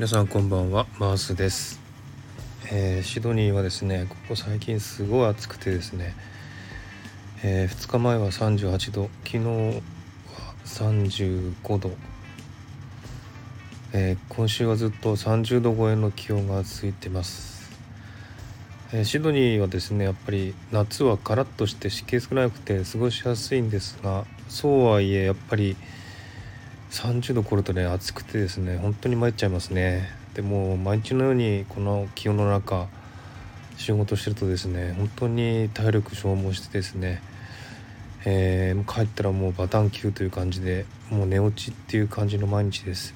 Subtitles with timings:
[0.00, 1.78] 皆さんこんばんはマースです、
[2.72, 6.14] えー、シドニーはですねここ最近すごい暑くてですね、
[7.44, 9.82] えー、2日前は38度昨日は
[10.64, 11.90] 35度、
[13.92, 17.70] えー、今週はずっと30度超えの気温が続いてます、
[18.94, 25.76] えシドニーはですねやっぱり夏はカラッとして湿気少なくて過ごしやすいんですがそうはいえやっぱり
[26.90, 30.08] 30度超るとね暑くてですね本当に参っちゃいますね。
[30.34, 32.88] でも毎日のようにこの気温の中
[33.76, 37.22] 仕事してるとですね本当に体力消耗してですね、
[38.24, 43.14] えー、帰ったらもうバタン級という感じでもう寝落ちっていう感じの毎日です。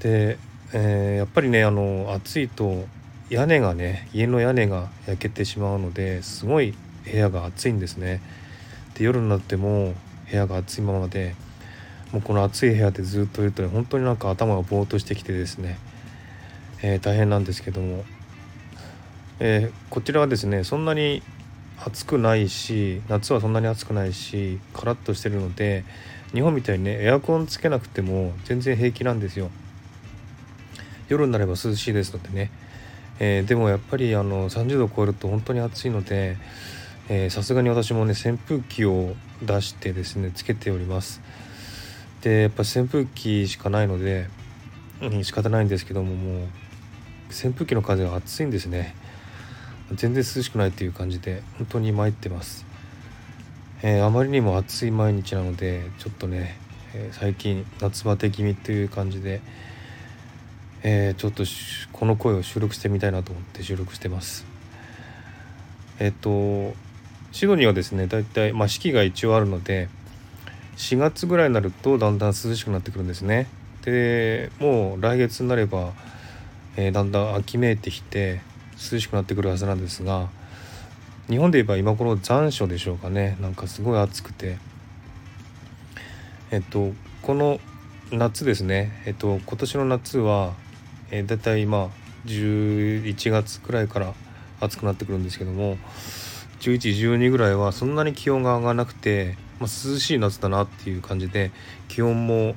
[0.00, 0.38] で、
[0.72, 2.86] えー、やっぱりねあの暑いと
[3.30, 8.20] 屋根がね家の屋根が焼けてしまうのですごい部屋が暑いんですね。
[8.94, 9.94] で夜になっても
[10.30, 11.34] 部屋が暑いままで
[12.12, 15.78] もうこの暑い部屋でずっといるとね本当になんか頭がぼーっとしてきてですね、
[16.82, 18.04] えー、大変なんですけども、
[19.40, 21.22] えー、こちらはですねそんなに
[21.84, 25.84] 暑くないし夏はそんなに暑くないしカラッとしてるので
[26.32, 29.50] 日本みたいにねエアコンつけなくても全然平気なんですよ。
[31.08, 32.50] 夜になれば涼しいですのでね、
[33.18, 36.36] えー、でもやっぱりあの30度超えると本当に暑いので
[37.30, 41.22] さすがに私もね扇風機を出してですねつけております。
[42.22, 44.28] でやっぱ扇風機しかないので、
[45.00, 46.42] うん、仕方ないんですけどももう
[47.30, 48.94] 扇風機の風が暑いんですね。
[49.94, 52.66] 全然涼しくないっていう感じで本当に参ってます、
[53.82, 56.58] えー、あまりにも暑い毎日なのでちょっとね、
[56.94, 59.40] えー、最近夏バテ気味という感じで、
[60.82, 61.44] えー、ちょっと
[61.92, 64.44] この声を収録してみたいなと思って収録してます。
[65.98, 66.74] えっと
[67.32, 69.88] シドニーはですねだいたいまあ四季が一応あるので
[70.78, 73.48] 4月ぐらいになるとだんだん涼しくなってくるんですね。
[73.82, 75.92] でもう来月になれば、
[76.76, 78.40] えー、だんだん秋めいてきて
[78.92, 80.28] 涼しくなってくるはずなんですが
[81.28, 83.36] 日本で言えば今頃残暑でしょうかね。
[83.40, 84.56] なんかすごい暑くて。
[86.50, 87.60] えっとこの
[88.12, 89.02] 夏ですね。
[89.04, 90.54] えっと今年の夏は、
[91.10, 91.90] えー、だいたい今
[92.24, 94.14] 11月くらいから
[94.60, 95.76] 暑くなってくるんですけども
[96.60, 101.50] 1112ぐらいはそんなに気温が上がらなくてまあ、涼しい夏だなっていう感じで
[101.88, 102.54] 気温も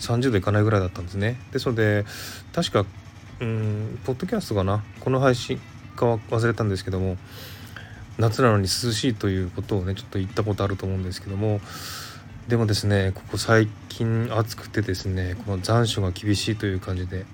[0.00, 2.04] 30度いかないぐらいだったんですねですので
[2.52, 2.84] 確か
[3.40, 4.82] うんポッドキャストかな？
[5.00, 5.60] この配信
[5.96, 7.16] か忘れたんですけども
[8.18, 11.60] 夏なのに涼しいということをねちょっと言ったことあると思うんですけども
[12.48, 17.26] でもですねここ最近暑くてですねこの残暑が厳しいという感じで、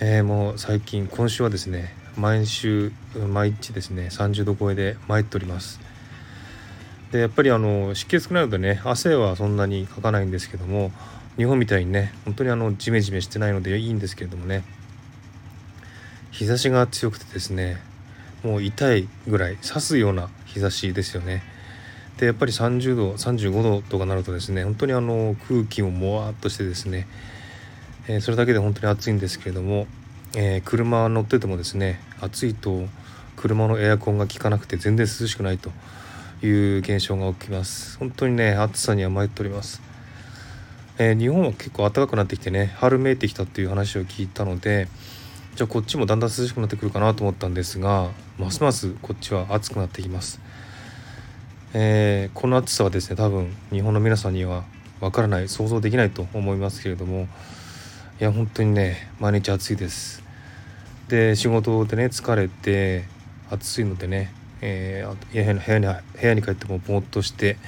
[0.00, 2.92] えー、もう最近今週はですね毎週
[3.28, 5.91] 毎日ですね30度超えで参っております。
[7.12, 10.90] でやっぱりあの湿気少ないのでね汗はそんなにかかないんですけども
[11.36, 14.64] 日本みたいにね本当にあのジメジメしてないのでいいんですけれどもね
[16.30, 17.76] 日差しが強くてですね
[18.42, 21.44] もう痛いぐらい刺すような日差しですよね。
[22.18, 27.06] でやっぱり30度35度とかなるとですね本当にあの空気ももわっとしてですね、
[28.08, 29.86] えー、それだけで本当に暑いんですけれども、
[30.36, 32.86] えー、車乗っててもですね暑いと
[33.36, 35.70] 車のエアコンが効かなくて全然涼しくないと。
[36.42, 37.98] いう現象が起きます。
[37.98, 39.80] 本当にね暑さには参っております、
[40.98, 44.88] えー、日本は結構暖かくなってきてね春めいてきたっていう話を聞いたので
[45.54, 50.40] じゃあこっちもだんだん涼しくなってくるかなと思ったんですがますますこっちは暑くなってきます、
[51.74, 54.64] えー、この暑さはですね多分日本の皆さんには
[55.00, 57.28] わからない想像できないと思いますけれども
[58.20, 60.22] いや本当にね毎日暑いです。
[61.08, 63.04] で仕事でね疲れて
[63.50, 67.58] 暑いのでねえー、部屋に部屋に帰ってもぼーっとして、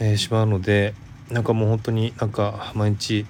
[0.00, 0.94] えー、しまうので
[1.30, 3.26] なんかもう本当になんか毎日、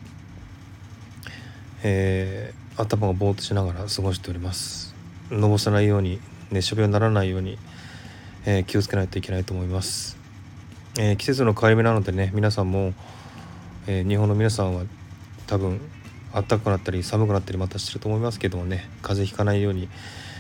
[1.83, 4.89] えー、頭がぼーっとしながら過ごしております。
[5.31, 6.21] のぼさないように
[6.51, 7.59] 熱射病にならないように、
[8.47, 10.17] えー、気をつけないといけないと思います、
[10.99, 12.95] え、季節の変わり目なのでね皆さんも、
[13.87, 14.85] え、日本の皆さんは
[15.47, 15.81] 多分
[16.33, 19.89] 暖かくなったり寒くなったりまたしてると思いますけどもね風邪ひかないように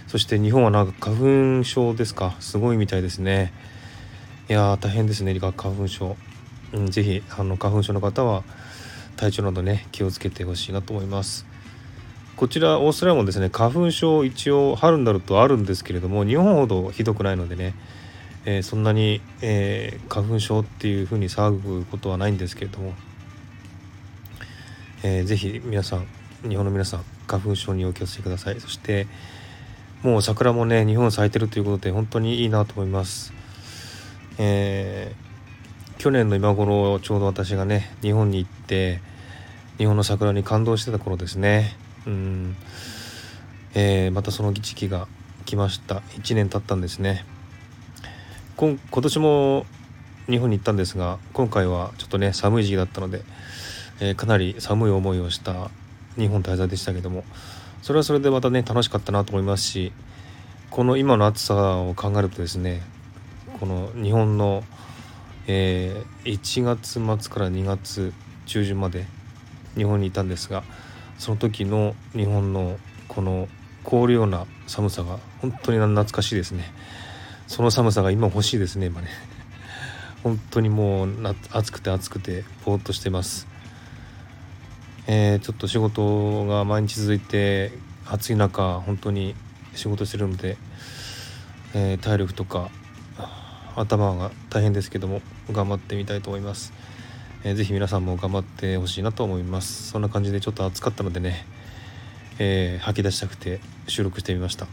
[0.08, 2.34] そして日本はなんか花粉症ですか？
[2.40, 3.52] すごいみたいですね。
[4.48, 6.16] いや大変ですね理科花粉症、
[6.72, 8.42] うん、ぜひあの花粉症の方は
[9.16, 11.46] 体調などね気をつけてほしいなと思います。
[12.36, 17.74] こちらオーストラリアもですね花粉症一応春になるとあるんですけれども日本ほどひどくないのでね、
[18.46, 22.94] えー、そんなに、えー、花粉症っていうふうに騒ぐことはないんですけれども、
[25.02, 26.06] えー、ぜひ皆さん
[26.48, 28.60] 日本の皆さん花粉症にお気をつけください。
[28.60, 29.08] そして
[30.02, 33.32] もう桜もね日本咲いてるということで本当にいいなと思います、
[34.38, 39.00] えー、去年の今頃ちょうど私がね日本に行って
[39.78, 41.76] 日本の桜に感動してた頃ですね。
[42.04, 42.56] うん、
[43.74, 45.06] えー、またその時期が
[45.44, 46.02] 来ました。
[46.16, 47.24] 1年経ったんですね。
[48.56, 49.66] 今今年も
[50.28, 53.22] 日本に行ったんですが今回はちょっとね寒い時期だったので、
[54.00, 55.70] えー、かなり寒い思いをした
[56.16, 57.22] 日本滞在でしたけども
[57.82, 59.92] それはそれでまたね楽しかったなと思いますし
[60.70, 62.82] この今の暑さを考えるとですね
[63.60, 64.62] この日本の、
[65.46, 68.12] えー、1月末から2月
[68.46, 69.06] 中旬まで
[69.76, 70.62] 日本にいたんですが
[71.18, 72.78] その時の日本の
[73.08, 73.48] この
[73.84, 76.70] 凍るような寒さが本当に懐かしいですね。
[77.46, 79.08] その寒さが今欲しいですね今ね。
[80.22, 81.10] 本当にもう
[81.50, 83.47] 暑くて暑くてぼーっとしてます。
[85.10, 87.72] えー、ちょっと仕事が毎日続いて
[88.06, 89.34] 暑い中本当に
[89.74, 90.58] 仕事してるので、
[91.74, 92.70] えー、体力とか
[93.74, 96.74] 頭が大変ですけども頑張ってみたいと思います、
[97.42, 99.88] えー、ぜ皆さんも頑張ってほしいなと思います。
[99.88, 101.46] そんな感じでちょっと暑かったのでね、
[102.38, 104.66] えー、吐き出したくて収録してみました。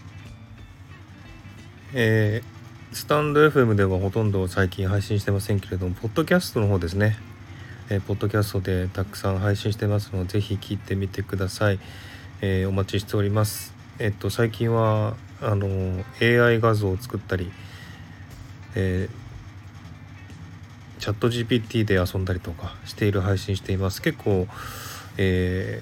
[1.93, 7.15] えー、スタンド FM ではほとんど最近配信してませんけれどもポッドキャストの方ですね。
[7.89, 11.79] えー、ポッドキャストでたくさん配信してますのでぜひ聞いてみてください、
[12.41, 13.73] えー、お待ちしております。
[13.99, 17.51] えっと最近はあの AI 画像を作ったり、
[18.73, 24.01] えー、チャット GPT で遊んだりとかしている配信しています。
[24.01, 24.47] 結構、
[25.17, 25.81] え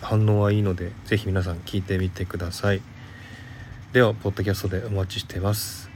[0.00, 2.82] ー、反応はいいのでぜひ皆さん聞いてみてください。
[3.92, 5.88] ではポッドキャストでお待ちしてます。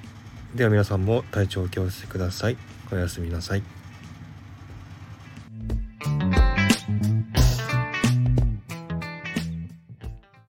[0.55, 2.56] では皆さんも体調を気をつけてください。
[2.93, 3.77] おやすみなさい。